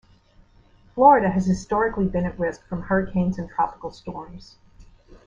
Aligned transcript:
Florida 0.95 1.29
has 1.29 1.45
historically 1.45 2.07
been 2.07 2.25
at 2.25 2.39
risk 2.39 2.65
from 2.67 2.81
hurricanes 2.81 3.37
and 3.37 3.47
tropical 3.47 3.91
storms. 3.91 4.55